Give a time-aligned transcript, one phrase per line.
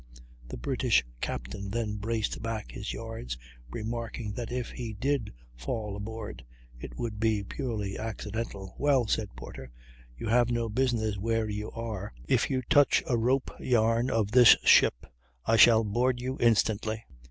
[0.47, 3.37] The British captain then braced back his yards,
[3.69, 6.43] remarking that if he did fall aboard
[6.79, 8.73] it would be purely accidental.
[8.79, 9.69] "Well," said Porter,
[10.17, 14.57] "you have no business where you are; if you touch a rope yarn of this
[14.63, 15.05] ship
[15.45, 17.05] I shall board instantly."